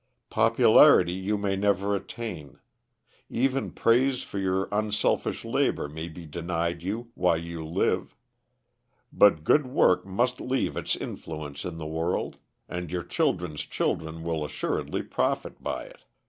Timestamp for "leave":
10.41-10.75